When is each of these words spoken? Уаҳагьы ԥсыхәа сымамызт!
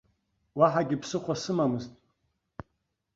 Уаҳагьы 0.57 0.97
ԥсыхәа 1.01 1.35
сымамызт! 1.41 1.91